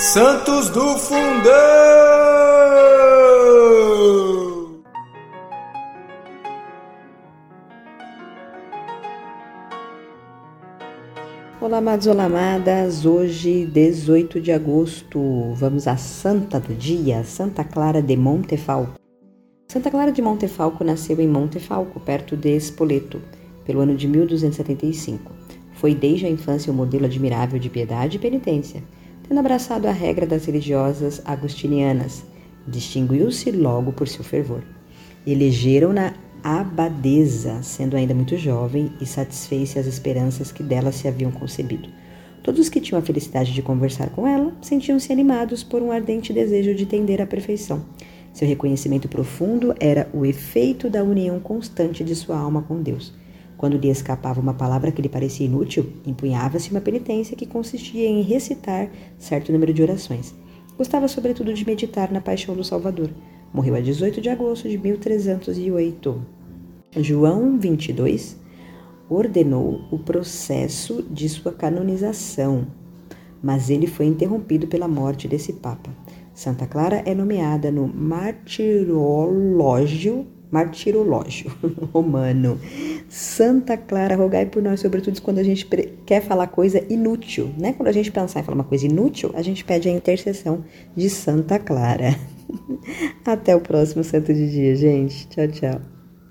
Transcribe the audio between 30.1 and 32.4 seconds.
das religiosas agostinianas.